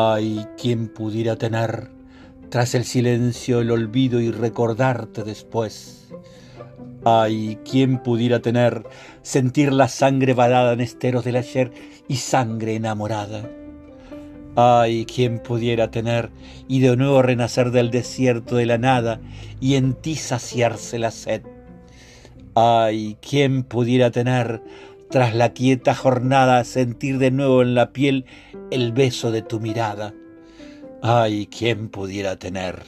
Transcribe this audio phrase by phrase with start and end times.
[0.00, 1.90] Ay, ¿quién pudiera tener
[2.50, 6.14] tras el silencio el olvido y recordarte después?
[7.04, 8.84] Ay, ¿quién pudiera tener
[9.22, 11.72] sentir la sangre varada en esteros del ayer
[12.06, 13.50] y sangre enamorada?
[14.54, 16.30] Ay, ¿quién pudiera tener
[16.68, 19.20] y de nuevo renacer del desierto de la nada
[19.60, 21.42] y en ti saciarse la sed?
[22.54, 24.62] Ay, ¿quién pudiera tener
[25.10, 28.26] tras la quieta jornada sentir de nuevo en la piel
[28.70, 30.14] el beso de tu mirada?
[31.02, 32.82] Ay, ¿quién pudiera tener